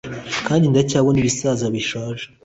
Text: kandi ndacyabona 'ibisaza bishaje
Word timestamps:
kandi 0.47 0.65
ndacyabona 0.71 1.17
'ibisaza 1.19 1.65
bishaje 1.73 2.25